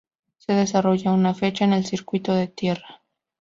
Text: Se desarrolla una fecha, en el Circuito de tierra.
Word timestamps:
Se 0.39 0.53
desarrolla 0.53 1.11
una 1.13 1.35
fecha, 1.35 1.63
en 1.63 1.73
el 1.73 1.85
Circuito 1.85 2.33
de 2.33 2.47
tierra. 2.47 3.03